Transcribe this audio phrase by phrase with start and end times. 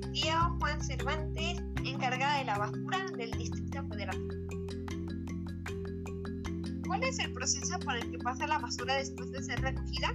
[0.00, 4.16] Limpia Juan Cervantes, encargada de la basura del Distrito Federal.
[6.86, 10.14] ¿Cuál es el proceso por el que pasa la basura después de ser recogida?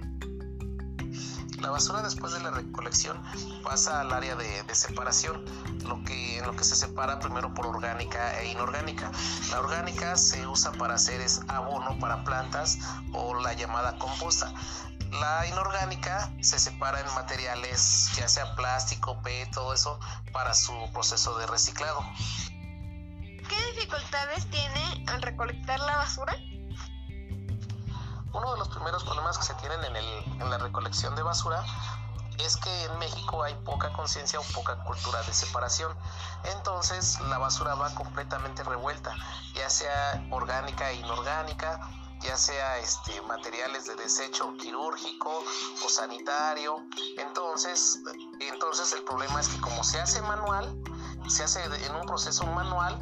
[1.60, 3.16] La basura después de la recolección
[3.62, 5.44] pasa al área de, de separación,
[5.86, 9.12] lo que, en lo que se separa primero por orgánica e inorgánica.
[9.50, 12.78] La orgánica se usa para hacer es abono para plantas
[13.12, 14.52] o la llamada composta.
[15.20, 20.00] La inorgánica se separa en materiales, ya sea plástico, PE, todo eso,
[20.32, 22.00] para su proceso de reciclado.
[23.48, 26.34] ¿Qué dificultades tiene al recolectar la basura?
[28.32, 31.64] Uno de los primeros problemas que se tienen en, en la recolección de basura
[32.38, 35.96] es que en México hay poca conciencia o poca cultura de separación.
[36.56, 39.14] Entonces la basura va completamente revuelta,
[39.54, 41.78] ya sea orgánica e inorgánica,
[42.24, 45.44] ya sea este, materiales de desecho quirúrgico
[45.84, 46.76] o sanitario.
[47.18, 48.00] Entonces,
[48.40, 50.74] entonces el problema es que como se hace manual,
[51.28, 52.98] se hace en un proceso manual,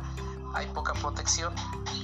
[0.54, 1.54] hay poca protección.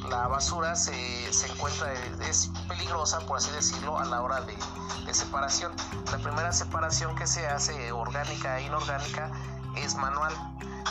[0.08, 4.56] La basura se, se encuentra, es peligrosa, por así decirlo, a la hora de,
[5.04, 5.72] de, separación.
[6.10, 9.30] La primera separación que se hace, orgánica e inorgánica,
[9.76, 10.34] es manual.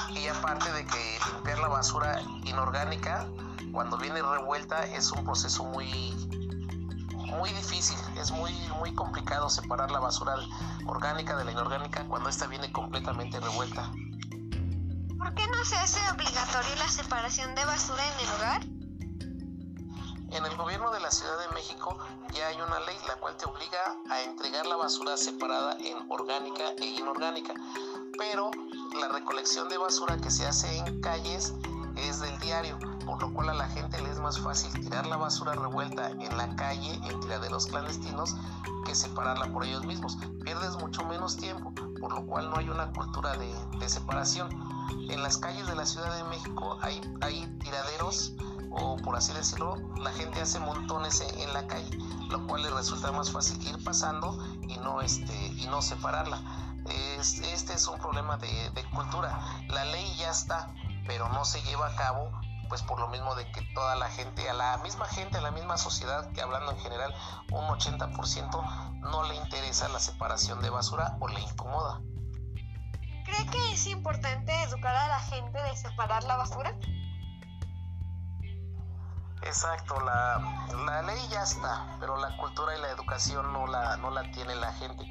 [0.09, 3.25] Y aparte de que limpiar la basura inorgánica,
[3.77, 5.85] cuando viene revuelta, es un proceso muy,
[7.13, 7.95] muy difícil.
[8.19, 10.33] Es muy, muy complicado separar la basura
[10.87, 13.91] orgánica de la inorgánica cuando esta viene completamente revuelta.
[15.19, 18.63] ¿Por qué no se hace obligatorio la separación de basura en el hogar?
[20.31, 21.99] En el gobierno de la Ciudad de México
[22.33, 26.63] ya hay una ley la cual te obliga a entregar la basura separada en orgánica
[26.79, 27.53] e inorgánica,
[28.17, 28.49] pero
[28.99, 31.53] la recolección de basura que se hace en calles
[31.95, 35.17] es del diario, por lo cual a la gente le es más fácil tirar la
[35.17, 38.35] basura revuelta en la calle, en tiraderos clandestinos,
[38.85, 40.17] que separarla por ellos mismos.
[40.43, 44.49] Pierdes mucho menos tiempo, por lo cual no hay una cultura de, de separación
[45.09, 48.33] en las calles de la Ciudad de México hay, hay tiraderos
[48.71, 51.97] o por así decirlo, la gente hace montones en la calle,
[52.29, 56.41] lo cual le resulta más fácil ir pasando y no, este, y no separarla.
[57.25, 59.39] este es un problema de, de, cultura.
[59.69, 60.73] La ley ya está,
[61.07, 62.29] pero no se lleva a cabo,
[62.67, 65.51] pues por lo mismo de que toda la gente, a la misma gente, a la
[65.51, 67.13] misma sociedad, que hablando en general,
[67.51, 72.01] un 80% no le interesa la separación de basura o le incomoda.
[73.25, 76.73] ¿Cree que es importante educar a la gente de separar la basura?
[79.43, 84.11] Exacto, la, la ley ya está, pero la cultura y la educación no la, no
[84.11, 85.09] la tiene la gente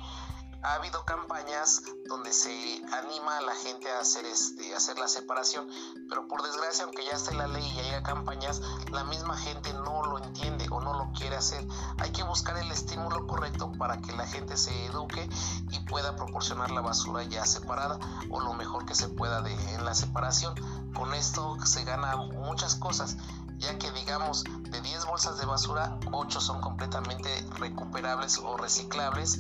[0.63, 2.51] ha habido campañas donde se
[2.93, 5.69] anima a la gente a hacer, este, hacer la separación,
[6.09, 10.05] pero por desgracia, aunque ya esté la ley y haya campañas, la misma gente no
[10.05, 11.67] lo entiende o no lo quiere hacer.
[11.99, 15.29] Hay que buscar el estímulo correcto para que la gente se eduque
[15.71, 17.99] y pueda proporcionar la basura ya separada
[18.31, 20.55] o lo mejor que se pueda de, en la separación.
[20.95, 23.17] Con esto se gana muchas cosas
[23.59, 27.29] ya que digamos de 10 bolsas de basura, 8 son completamente
[27.59, 29.39] recuperables o reciclables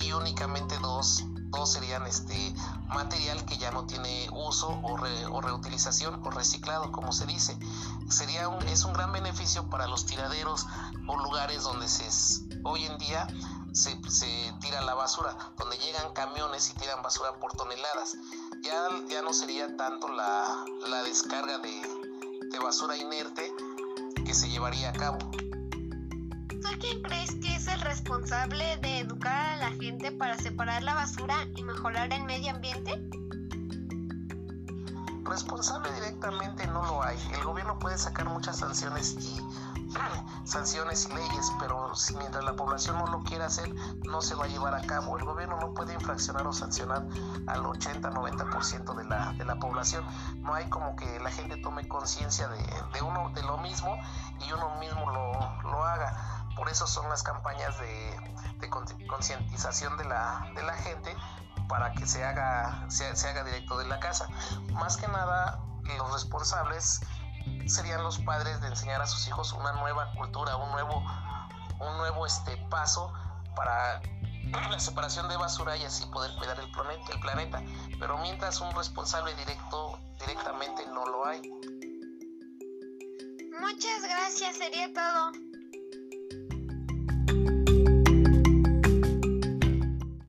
[0.00, 2.54] y únicamente dos, dos serían este
[2.88, 7.58] material que ya no tiene uso o, o reutilización o reciclado como se dice
[8.08, 10.66] sería un, es un gran beneficio para los tiraderos
[11.06, 12.06] o lugares donde se
[12.64, 13.26] hoy en día
[13.72, 14.26] se, se,
[14.60, 18.16] tira la basura, donde llegan camiones y tiran basura por toneladas.
[18.62, 21.82] Ya, ya no sería tanto la, la descarga de,
[22.50, 23.52] de basura inerte
[24.24, 25.18] que se llevaría a cabo.
[26.76, 30.94] ¿Tú quién crees que es el responsable de educar a la gente para separar la
[30.94, 33.00] basura y mejorar el medio ambiente?
[35.24, 37.16] Responsable directamente no lo hay.
[37.32, 39.40] El gobierno puede sacar muchas sanciones y
[40.44, 44.44] sanciones y leyes, pero si mientras la población no lo quiere hacer, no se va
[44.44, 45.16] a llevar a cabo.
[45.16, 47.06] El gobierno no puede infraccionar o sancionar
[47.46, 50.04] al 80-90% de la, de la población.
[50.42, 52.58] No hay como que la gente tome conciencia de,
[52.92, 53.96] de, uno de lo mismo
[54.46, 56.25] y uno mismo lo, lo haga
[56.56, 58.66] por eso son las campañas de,
[59.06, 61.14] concientización de la, gente
[61.68, 64.26] para que se haga, se, haga directo de la casa.
[64.72, 65.60] Más que nada,
[65.98, 67.00] los responsables
[67.66, 71.04] serían los padres de enseñar a sus hijos una nueva cultura, un nuevo,
[71.78, 73.12] un nuevo este, paso
[73.54, 74.00] para
[74.70, 77.62] la separación de basura y así poder cuidar el planeta, el planeta.
[78.00, 81.42] Pero mientras un responsable directo directamente no lo hay.
[83.60, 85.32] Muchas gracias, sería todo.